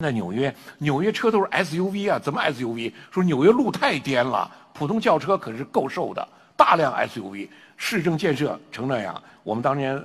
[0.00, 2.92] 在纽约，纽约车都是 SUV 啊，怎么 SUV？
[3.10, 6.26] 说纽约路太颠了，普通轿车可是够受的，
[6.56, 9.22] 大量 SUV，市政建设成那样。
[9.42, 10.02] 我们当年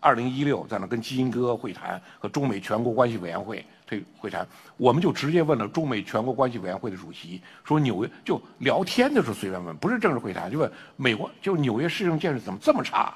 [0.00, 4.46] 二零一六在那跟基辛格会谈，和中美全国关系委员会对会谈，
[4.76, 13.14] 我们就直接问了中美全国关系委员会的主席，说纽约就聊天的时候随便问，不是正式会谈，就问美国就纽约市政建设怎么这么差？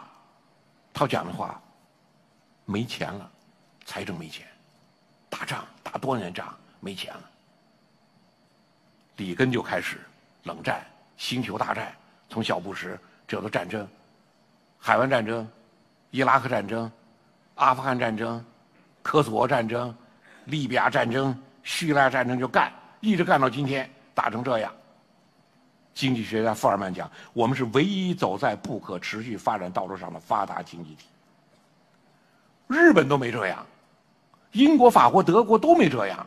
[0.93, 1.61] 他讲的话，
[2.65, 3.31] 没钱了，
[3.85, 4.47] 财政没钱。
[5.29, 7.30] 打仗打多年仗没钱了，
[9.16, 10.01] 里根就开始
[10.45, 11.92] 冷战、星球大战，
[12.28, 12.96] 从小布什
[13.27, 13.87] 这都战争，
[14.79, 15.48] 海湾战争、
[16.12, 16.91] 伊拉克战争、
[17.56, 18.45] 阿富汗战争、
[19.02, 19.92] 科索沃战争、
[20.45, 24.73] 利比亚战争、叙利亚战争就干，一直干到今天，打成这样。
[25.93, 31.09] 经济学家富尔曼讲，我们是唯一走在不可持续发展道路上的发达经济体，
[32.68, 33.66] 日本都没这样。
[34.52, 36.27] 英国、法国、德国都没这样，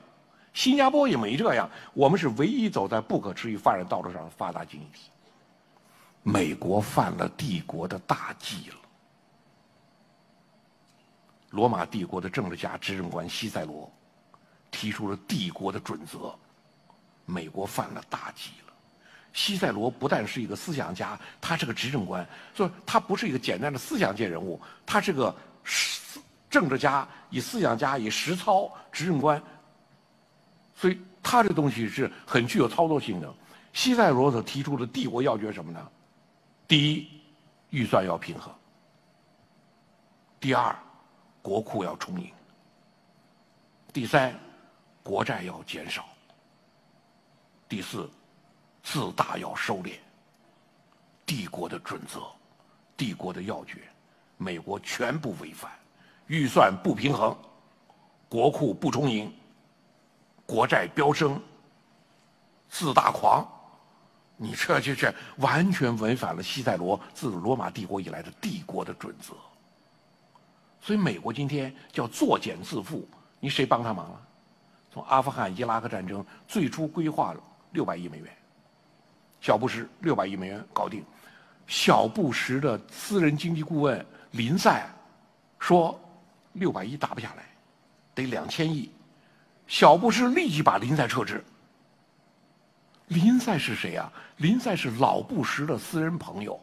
[0.54, 1.70] 新加坡也没这样。
[1.94, 5.10] 我们是唯一走在不可持续发展道路上的发达经济体。
[6.22, 8.76] 美国犯了帝国的大忌了。
[11.50, 13.92] 罗马帝国的政治家、执政官西塞罗
[14.72, 16.34] 提出了帝国的准则，
[17.26, 18.74] 美国犯了大忌了。
[19.34, 25.36] 西塞罗不但是一个思想家，他是个执政官，所以他不是一个简单的思想界人物，他是个。
[26.50, 29.42] 政治家以思想家以实操执政官，
[30.76, 33.34] 所以他这东西是很具有操作性的。
[33.74, 35.92] 西塞罗所提出的帝国要诀什么呢？
[36.68, 37.10] 第一，
[37.72, 38.54] 预算要平衡；
[40.40, 40.78] 第二，
[41.42, 42.28] 国库要充盈；
[43.92, 44.40] 第三，
[45.02, 46.04] 国债要减少；
[47.68, 48.08] 第四，
[48.84, 49.94] 自大要收敛。
[51.26, 52.22] 帝国的准则，
[52.96, 53.80] 帝国的要诀，
[54.38, 55.72] 美国全部违反。
[56.34, 57.38] 预算不平衡，
[58.28, 59.32] 国库不充盈，
[60.48, 61.40] 国债飙升，
[62.68, 63.48] 自大狂，
[64.36, 69.36] 你这就是完全违反了西塞罗自罗马帝国以来的帝国的准则。
[70.82, 73.04] 所以美国今天叫作茧自缚，
[73.40, 74.20] 你谁帮他忙了？
[74.92, 77.44] 从阿富汗、伊拉克战争最初规划了
[77.74, 78.28] 六百亿美元，
[79.40, 81.06] 小布什六百亿美元搞定，
[81.68, 84.90] 小布什的私人经济顾问林赛
[85.60, 86.00] 说。
[86.54, 87.44] 六百亿打不下来，
[88.16, 88.90] 得两千亿。
[89.68, 91.44] 小布什立即把林赛撤职。
[93.08, 94.12] 林赛是谁啊？
[94.38, 96.60] 林赛是老布什的私人朋友。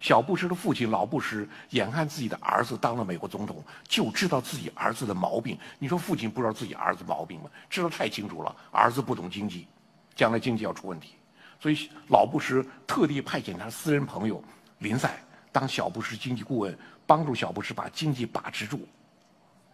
[0.00, 5.58] 小布什的父亲老布什眼看自己的儿子当了美国总统，就知道自己儿子的毛病。
[5.78, 7.50] 你说父亲不知道自己儿子毛病吗？
[7.68, 8.54] 知道太清楚了。
[8.70, 9.66] 儿子不懂经济，
[10.14, 11.16] 将来经济要出问题。
[11.60, 14.42] 所以老布什特地派遣他私人朋友
[14.78, 15.22] 林赛
[15.52, 18.88] 当小布什经济顾问，帮助小布什把经济把持住。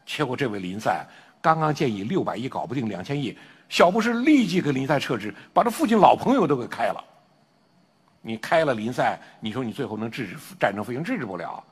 [0.06, 1.04] 结果这位林赛
[1.42, 3.36] 刚刚建议六百亿搞不定两千亿，
[3.68, 7.04] 小布什立即给林赛撤职，把他父亲老朋友都给开了。
[8.22, 11.02] 你开了林赛，你说你最后能制止战争费用？
[11.02, 11.62] 制止不了。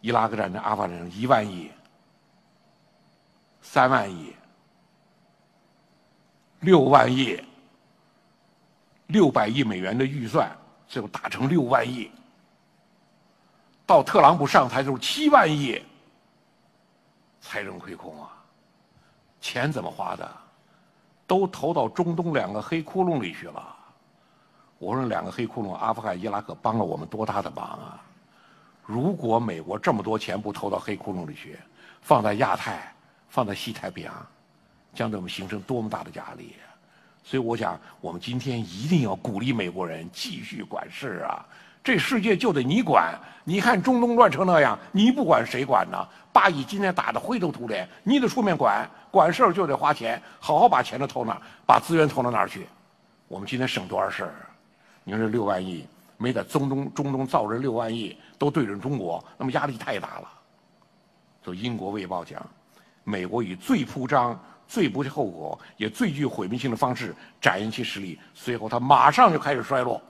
[0.00, 1.70] 伊拉克战争、阿富汗战争一万亿、
[3.60, 4.32] 三万亿、
[6.60, 7.40] 六万亿、
[9.08, 10.50] 六百亿美元的预算，
[10.88, 12.10] 最后打成六万亿。
[13.84, 15.82] 到特朗普上台的时候七万亿。
[17.42, 18.30] 财政亏空啊，
[19.40, 20.30] 钱怎么花的？
[21.26, 23.76] 都投到中东两个黑窟窿里去了。
[24.78, 28.02] 我说两个黑窟窿，阿富汗、伊拉克帮了我们多大的忙啊！
[28.84, 31.58] 如果美国这么多钱不投到黑窟窿里去，
[32.00, 32.94] 放在亚太、
[33.28, 34.26] 放在西太平洋，
[34.94, 36.56] 将对我们形成多么大的压力！
[37.24, 41.44] 所以我想，我们今天一定要鼓励美国人继续管事啊。
[41.84, 45.98] 这世界就得你管，你看中东乱成那样，你不管谁管呢？
[46.32, 52.66] 巴以今天打得灰头土脸，你得出面管，管事儿就得花钱，好好把钱都投哪，把资源投到哪儿去？
[53.26, 54.34] 我们今天省多少事儿？
[55.04, 55.84] 你说这六万亿
[56.16, 60.28] 没在中东中东造人六万亿都对准中国，那么压力太大了。
[61.42, 62.40] 就英国卫报讲，
[63.02, 64.40] 美国以最铺张、
[64.72, 70.00] 最不计后果、也最具毁灭性的方式展现其实力，随后他马上就开始衰落。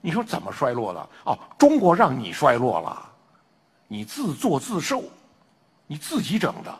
[0.00, 1.08] 你说怎么衰落的？
[1.22, 3.08] 哦，中国让你衰落了，
[3.86, 5.04] 你自作自受，
[5.86, 6.78] 你自己整的，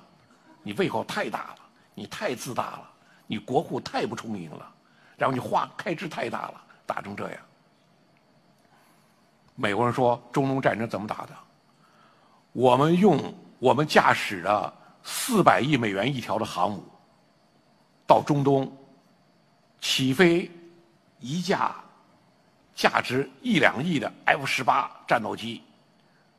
[0.65, 1.59] 你胃口太大了，
[1.95, 2.91] 你太自大了，
[3.29, 4.69] 你国库太不充盈了，
[5.17, 7.39] 然后你花开支太大了，打成这样。
[9.55, 11.29] 美国人说中东战争怎么打的？
[12.51, 14.75] 我们用我们驾驶的
[15.09, 16.85] 四百亿美元一条的航母，
[18.07, 18.71] 到中东
[19.81, 20.51] 起飞
[21.21, 21.75] 一架。
[22.75, 25.63] 价值一两亿的 F 十八战斗机，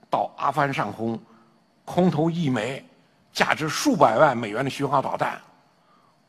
[0.07, 1.19] 到阿富汗上空，
[1.83, 2.85] 空投一枚
[3.33, 5.41] 价值数百万美元的巡航导弹，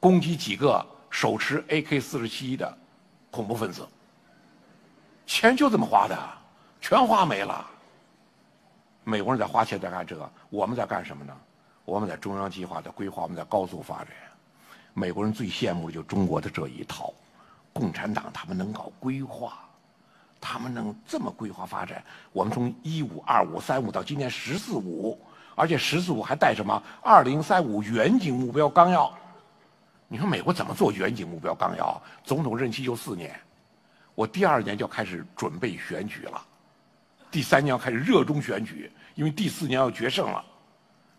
[0.01, 2.79] 攻击几个手持 AK-47 的
[3.31, 3.87] 恐怖分子。
[5.27, 6.19] 钱就这么花的，
[6.81, 7.67] 全花没了。
[9.05, 11.37] 美国人在花钱在干这个，我们在干什么呢？
[11.89, 14.09] 我们在中央计划在规划，我们在高速发展。
[14.93, 17.15] 美国人最羡慕的就中国的这一套，
[17.73, 19.59] 共产党他们能搞规划，
[20.39, 22.05] 他们能这么规划发展。
[22.31, 25.19] 我们从一五、二五、三五到今年十四五，
[25.55, 29.11] 而且十四五还带什么二零三五远景目标纲要。
[30.09, 31.99] 你说美国怎么做远景目标纲要？
[32.23, 33.35] 总统任期就四年，
[34.15, 36.43] 我第二年就开始准备选举了，
[37.31, 38.93] 第三年要开始热衷选举。
[39.15, 40.45] 因为第四年要决胜了，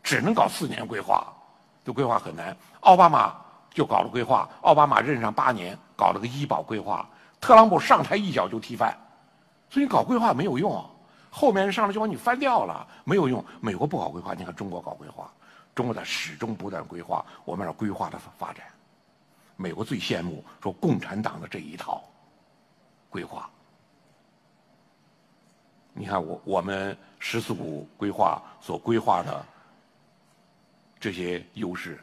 [0.03, 1.27] 只能搞四年规划，
[1.83, 2.55] 这规划很难。
[2.81, 3.35] 奥巴马
[3.71, 7.07] 就搞了规划，奥巴马任上八年搞了个医保规划，
[7.39, 8.97] 特朗普上台一脚就踢翻，
[9.69, 10.83] 所以搞规划没有用，
[11.29, 13.43] 后面人上来就把你翻掉了，没有用。
[13.61, 15.31] 美国不搞规划，你看中国搞规划，
[15.75, 18.65] 中国在始终不断规划，我们要规划的发展。
[19.55, 22.01] 美国最羡慕说共产党的这一套
[23.09, 23.49] 规划。
[25.91, 29.45] 你看我我们“十四五”规划所规划的
[30.99, 31.99] 这些优势，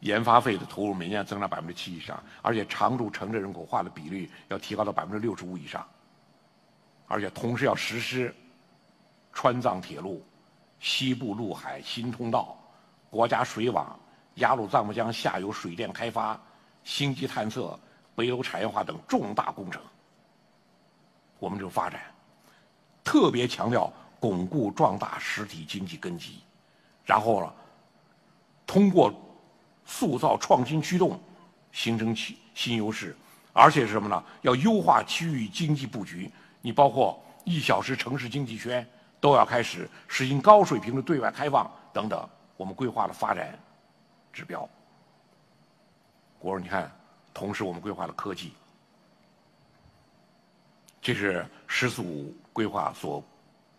[0.00, 5.86] 研发费的投入每年增长百分之七以上，而且常住城镇人口化的比率要提高到百分之六十五以上，
[7.06, 8.34] 而且同时要实施
[9.32, 10.24] 川藏铁路、
[10.78, 12.56] 西部陆海新通道、
[13.10, 13.98] 国家水网、
[14.36, 16.40] 雅鲁藏布江下游水电开发、
[16.84, 17.78] 星际探测、
[18.14, 19.82] 北欧产业化等重大工程。
[21.38, 22.00] 我们这个发展，
[23.02, 23.92] 特别强调
[24.24, 26.38] 巩固壮大实体经济根基，
[27.04, 27.52] 然后呢，
[28.66, 29.12] 通过
[29.84, 31.20] 塑造创新驱动，
[31.72, 33.14] 形成新新优势，
[33.52, 34.24] 而且是什么呢？
[34.40, 36.32] 要优化区域经济布局。
[36.62, 38.88] 你包括一小时城市经济圈
[39.20, 42.26] 都要开始实行高水平的对外开放等等。
[42.56, 43.58] 我们规划了发展
[44.32, 44.66] 指标。
[46.40, 46.90] 我说，你看，
[47.34, 48.54] 同时我们规划了科技。
[51.02, 53.22] 这是“十四五”规划所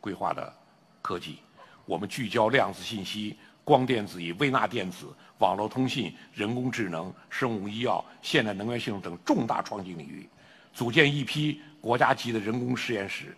[0.05, 0.53] 规划的
[1.01, 1.39] 科技，
[1.87, 5.07] 我们聚焦量子信息、光电子与微纳电子、
[5.39, 10.29] 网络通信、人工智能、生物医药、现代能源系统等重大创新领域，
[10.75, 13.35] 组建一批国家级的人工实验室，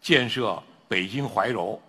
[0.00, 1.80] 建设北京怀柔、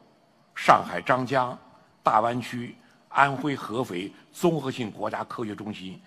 [0.54, 1.58] 上海张江、
[2.04, 2.76] 大湾区、
[3.10, 6.00] 安徽合肥综合性国家科学中心，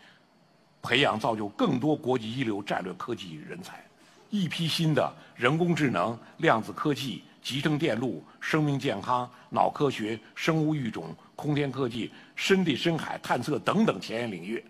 [0.81, 3.85] 培养造就更多国际一流战略科技人才。
[4.31, 14.63] 一批新的人工智能、量子科技、集成电路、生命健康、脑科学、生物育种、空天科技、深地深海探测等等前沿领域，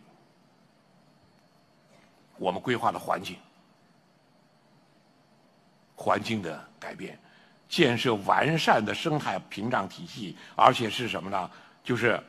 [2.37, 3.37] 我们规划的环境，
[5.97, 7.19] 环境的改变，
[7.69, 11.51] 建设完善的生态屏障体系，而且是什么呢？
[11.83, 12.23] 就是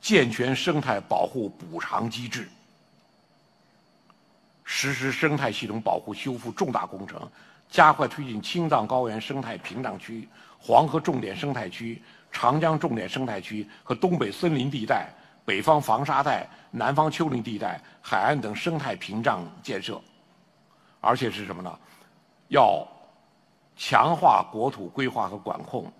[0.00, 2.48] 健全生态保护补偿机制。
[4.76, 7.30] 实施生态系统保护修复重大工程，
[7.70, 10.28] 加快推进青藏高原生态屏障区、
[10.58, 15.08] 黄河重点生态区、长江重点生态区和东北森林地带、
[15.44, 20.00] 北方防沙带、南方丘陵地带、海岸等生态屏障建设。
[21.00, 21.78] 而且是什么呢？
[22.48, 22.84] 要
[23.76, 25.90] 强化国土规划和管控，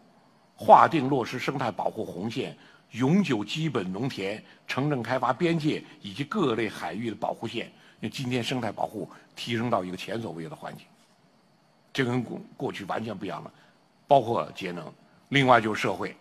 [0.56, 2.58] 划定落实生态保护红线、
[2.94, 7.70] 永久基本农田、城镇开发边界以及各类海域的保护线。
[8.12, 10.84] 今天生态保护提升到一个前所未有的环境，
[11.90, 13.50] 这跟过过去完全不一样了，
[14.06, 14.92] 包括节能，
[15.30, 16.14] 另外就是社会、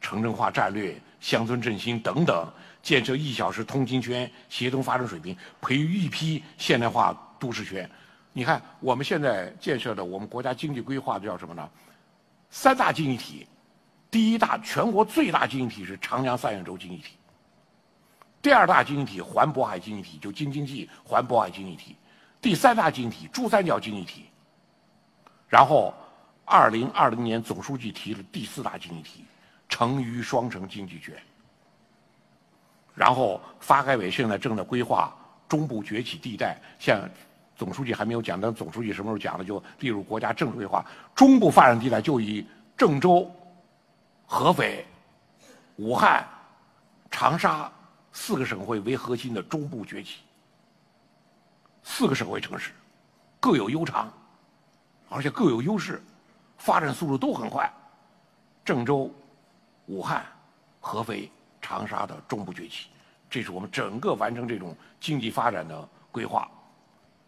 [0.00, 2.46] 城镇化战略、乡村振兴等等，
[2.82, 7.90] 建设一小时通勤圈，协同发展水平，培育一批现代化都市圈。
[8.34, 11.66] 你看我们现在建设的我们国家经济规划叫什么呢？
[12.50, 13.46] 三大经济体，
[14.14, 17.16] 第一大全国最大经济体是长江三角洲经济体。
[18.40, 21.96] 第二大经济体环渤海经济体就京津冀环渤海经济体，
[22.40, 24.26] 第三大经济体珠三角经济体。
[25.48, 25.92] 然后，
[26.44, 29.24] 二零二零年总书记提了第四大经济体，
[29.68, 31.12] 成渝双城经济圈。
[32.94, 35.12] 然后，发改委现在正在规划
[35.48, 37.00] 中部崛起地带，像
[37.56, 40.86] 总书记还没有讲，等总书记什么时候讲了，就列入国家政治规划。
[41.16, 43.28] 中部发展地带就以郑州、
[44.26, 44.86] 合肥、
[45.76, 46.26] 武汉、
[47.10, 47.70] 长沙。
[48.16, 50.20] 四个省会为核心的中部崛起，
[51.82, 52.70] 四个省会城市
[53.40, 54.08] 各有优长，
[55.08, 56.00] 而且各有优势，
[56.56, 57.68] 发展速度都很快。
[58.64, 59.12] 郑州、
[59.86, 60.24] 武汉、
[60.78, 61.28] 合肥、
[61.60, 62.86] 长沙的中部崛起，
[63.28, 66.48] 这是我们整个完成这种经济发展的规划，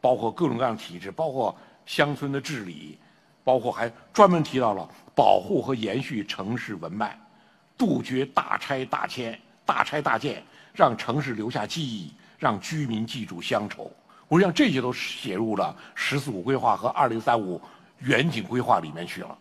[0.00, 2.96] 包括各种各样体制，包括乡村的治理，
[3.46, 7.16] 包括还专门提到了保护和延续城市文脉，
[7.78, 10.42] 杜绝大拆大迁、大拆大建，
[10.74, 13.88] 让城市留下记忆，让居民记住乡愁。
[14.26, 17.62] 我想这些都写入了“十四五”规划和“二零三五”
[18.02, 19.38] 远景规划里面去了。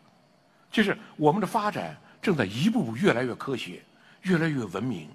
[0.69, 3.83] 就是我们的发展正在一步步越来越科学，
[4.21, 5.09] 越来越文明，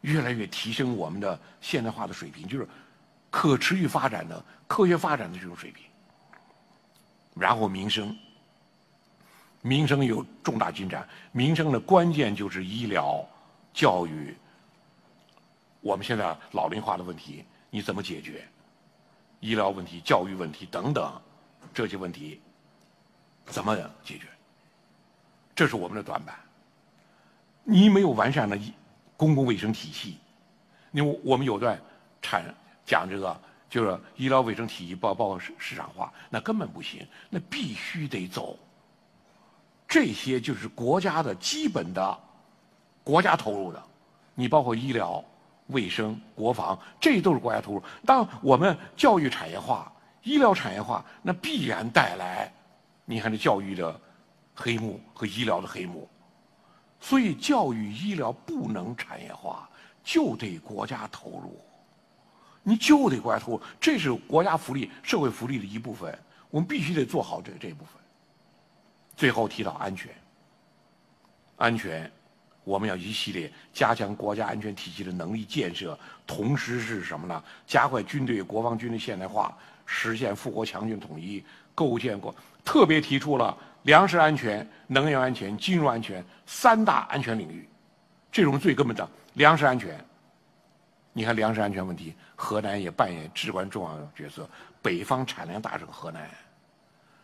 [0.00, 2.66] 越来越提升我们的现代化的水平，就是
[3.28, 5.84] 可持续发展的科学发展的这种水平。
[7.34, 8.16] 然后民生，
[9.62, 13.26] 民生有重大进展，民生的关键就是医疗、
[13.72, 14.36] 教育。
[15.80, 18.46] 我们现在老龄化的问题你怎么解决？
[19.40, 21.20] 医疗问题、教育问题等等
[21.74, 22.40] 这些问题
[23.46, 24.26] 怎么解决？
[25.54, 26.38] 这是我们的短板。
[27.64, 28.58] 你没有完善的
[29.16, 30.18] 公共卫生体系，
[30.90, 31.80] 你我们有段
[32.20, 32.44] 产
[32.84, 33.40] 讲这个，
[33.72, 38.58] 就是医疗卫生体系包包括市市场化，那根本不行，那必须得走。
[39.88, 42.18] 这些就是国家的基本的
[43.02, 43.82] 国家投入的，
[44.34, 45.24] 你包括医疗、
[45.68, 47.82] 卫生、国防，这都是国家投入。
[48.04, 49.90] 当我们教育产业化、
[50.22, 52.52] 医疗产业化，那必然带来，
[53.06, 53.98] 你看这教育的。
[54.54, 56.06] 黑幕和医疗的黑幕，
[57.00, 59.66] 所以教育医疗不能产业化，
[60.04, 61.58] 就得国家投入，
[62.62, 66.16] 你就得国家投入，这是国家福利、社会福利的一部分，
[66.50, 67.94] 我们必须得做好这这一部分。
[69.16, 70.10] 最后提到安全，
[71.56, 72.10] 安全，
[72.64, 77.42] 我们要一系列加强国家安全体系的能力建设，同时是什么呢？
[77.66, 83.56] 加快军队、国防军的现代化，实现富国强军统一，构建国，特别提出了。
[83.82, 87.68] 粮食安全、能源安全、金融安全三大安全领域，
[88.30, 89.98] 这种最根本的粮食安全。
[91.12, 94.48] 你看粮食安全问题，河南也扮演至关重要的角色。
[94.80, 96.28] 北方产粮大省河南，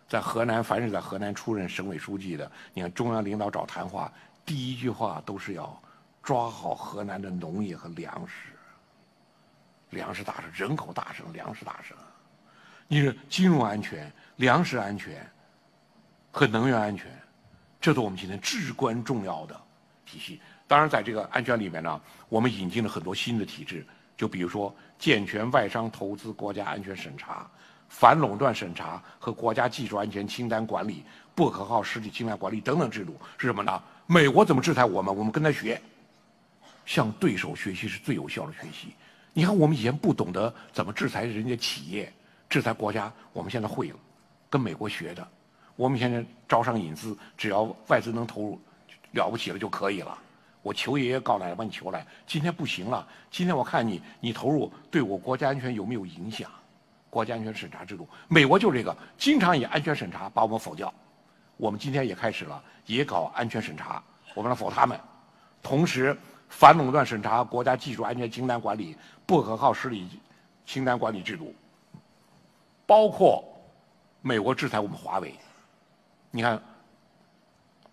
[0.08, 4.12] 在河南，凡是在河南出任省委书记的，你看中央领导找谈话，
[4.44, 5.80] 第一句话都是要
[6.22, 8.52] 抓好河南的农业和粮食。
[9.90, 11.96] 粮食大省，人口大省，粮食大省。
[12.86, 15.26] 你是金融安全、粮食安全。
[16.30, 17.10] 和能源安全，
[17.80, 19.60] 这是我们今天至关重要的
[20.04, 20.40] 体系。
[20.68, 23.84] 当然，在这个安全里面呢，我们引进了很多新的体制，
[24.18, 27.50] 就比如说健全外商投资国家安全审查、
[27.88, 31.02] 反垄断审查和国家技术安全清单管理、
[31.34, 33.82] 不可靠实体清单管理等等制度是什么呢？
[34.06, 35.80] 美国怎么制裁我们，我们跟他学，
[36.84, 38.92] 向对手学习是最有效的学习。
[39.32, 42.12] 你看，我们以前不懂得怎么制裁人家企业、
[42.50, 43.96] 制裁国家，我们现在会了，
[44.50, 45.26] 跟美国学的。
[45.76, 48.60] 我们现在招商引资，只要外资能投入，
[49.12, 50.18] 了不起了就可以了。
[50.62, 52.06] 我求爷爷告奶奶把你求来。
[52.26, 56.50] 今天不行了，今天我看你，你投入对我国家安全有没有影响？
[57.10, 60.92] 国家安全审查制度，美国就这个，经常以安全审查把我们否掉。
[61.56, 64.02] 我们今天也开始了，也搞安全审查，
[64.34, 65.00] 我们来否他们。
[65.62, 66.16] 同时，
[66.48, 70.06] 反垄断审查、国家技术安全清单管理、不可靠实体
[70.66, 71.54] 清单管理制度，
[72.86, 73.42] 包括
[74.20, 75.34] 美国制裁我们华为。
[76.30, 76.62] 你看，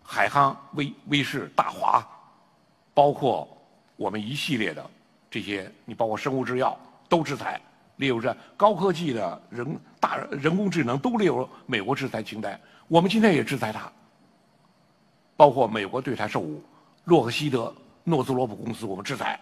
[0.03, 2.05] 海康威威视、大华，
[2.95, 3.47] 包括
[3.95, 4.83] 我们一系列的
[5.29, 6.75] 这些，你包括生物制药
[7.07, 7.61] 都制裁，
[7.97, 12.59] 列入这高科技的人大人工智能都列入美国制裁清单。
[12.87, 13.91] 我们今天也制裁它，
[15.35, 16.63] 包括美国对台售武，
[17.03, 17.71] 洛克希德、
[18.03, 19.39] 诺兹罗普公司我们制裁，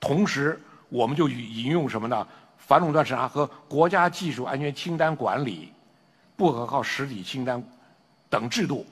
[0.00, 2.26] 同时我们就引用什么呢？
[2.56, 5.72] 反垄断审查和国家技术安全清单管理，
[6.36, 7.62] 不可靠实体清单。
[8.30, 8.86] 等制度，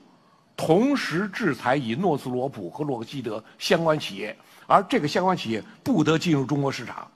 [0.60, 4.36] 同时制裁以诺斯罗普和洛克希德相关企业，
[4.66, 7.10] 而这个相关企业不得进入中国市场。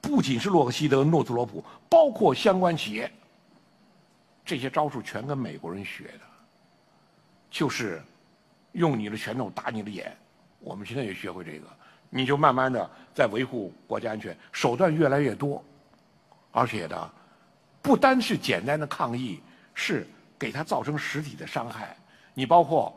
[0.00, 3.12] 不仅是洛克希德、诺斯罗普，包括相关企业，
[4.46, 6.20] 这些招数全跟美国人学的，
[7.50, 8.02] 就是
[8.72, 10.16] 用你的拳头打你的眼。
[10.58, 11.66] 我们现在也学会这个，
[12.08, 15.62] 你就慢慢的在维护国家安全，手段越来越多，
[16.50, 17.12] 而且呢，
[17.82, 19.38] 不单是简单的抗议，
[19.74, 20.06] 是。
[20.38, 21.96] 给他造成实体的伤害，
[22.38, 22.94] 你包括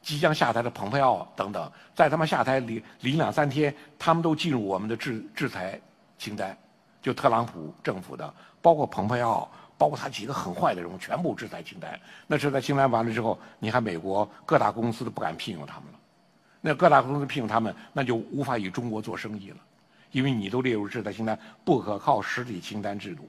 [0.00, 5.78] 即将下台的蓬佩奥等等，在他们下台临临两三天，他们都进入我们的制制裁
[6.16, 6.56] 清单，
[7.02, 8.32] 就特朗普政府的，
[8.62, 11.98] 包括蓬佩奥，包括他几个很坏的人物，全部制裁清单。
[12.28, 15.98] 那制裁清单完了之后，你看美国各大公司都不敢聘用他们了，
[16.60, 19.56] 那各大公司聘用他们，那就无法与中国做生意了，
[20.12, 23.28] 因为你都列入制裁清单，不可靠实体清单制度。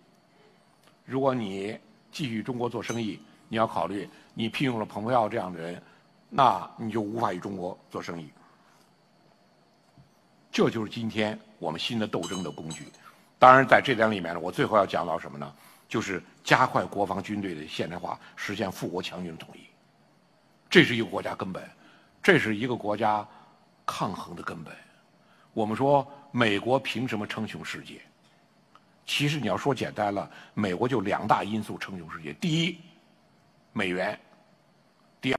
[1.04, 1.76] 如果你
[2.12, 4.08] 继续中国做生意，你要考虑，
[4.40, 5.84] 你聘用了蓬佩奥这样的人，
[6.30, 8.30] 那你就无法与中国做生意。
[10.50, 12.86] 这就是今天我们新的斗争的工具。
[13.38, 15.54] 当然，在这点里面呢，我最后要讲到什么呢？
[15.90, 19.60] 就是加快国防军队的现代化，实现富国强军的统一。
[20.70, 21.62] 这是一个国家根本，
[22.24, 23.28] 这是一个国家
[23.86, 24.74] 抗衡的根本。
[25.54, 28.00] 我们说美国凭什么称雄世界？
[29.06, 32.80] 其实你要说简单了，美国就两大因素称雄世界：第一，
[33.74, 34.18] 美元。